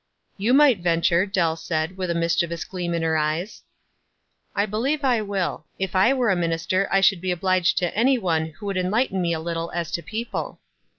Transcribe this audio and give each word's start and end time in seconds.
"You 0.35 0.55
might 0.55 0.79
venture," 0.79 1.27
Dell 1.27 1.55
said, 1.55 1.95
with 1.95 2.09
a 2.09 2.15
mis 2.15 2.35
chievous 2.35 2.67
gleam 2.67 2.95
in 2.95 3.03
her 3.03 3.17
eyes. 3.17 3.61
"I 4.55 4.65
believe 4.65 5.03
I 5.03 5.21
will. 5.21 5.67
If 5.77 5.95
I 5.95 6.11
were 6.11 6.31
a 6.31 6.35
minister 6.35 6.87
I 6.91 7.01
should 7.01 7.21
be 7.21 7.29
obliged 7.29 7.77
to 7.77 7.95
any 7.95 8.17
one 8.17 8.47
who 8.47 8.65
would 8.65 8.77
en 8.77 8.89
lighten 8.89 9.21
me 9.21 9.31
a 9.31 9.39
little 9.39 9.69
as 9.75 9.91
to 9.91 10.01
people." 10.01 10.57